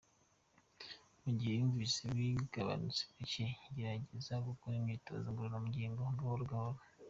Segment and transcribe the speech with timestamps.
[1.21, 6.79] Mu gihe wumvise bigabanutse gacye gerageza gukora imyitozo ngororangingo gahoro gahoro.